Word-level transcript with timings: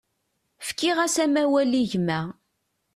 Fkiɣ-as 0.67 1.15
amawal 1.23 1.71
i 1.81 1.83
gma. 1.91 2.19